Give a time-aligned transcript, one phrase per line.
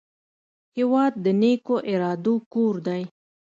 [0.77, 3.01] هېواد د نیکو ارادو کور دی.